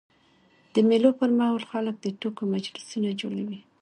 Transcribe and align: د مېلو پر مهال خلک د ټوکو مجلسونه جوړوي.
د 0.73 0.75
مېلو 0.89 1.09
پر 1.19 1.29
مهال 1.37 1.63
خلک 1.71 1.95
د 1.99 2.05
ټوکو 2.19 2.41
مجلسونه 2.53 3.09
جوړوي. 3.21 3.59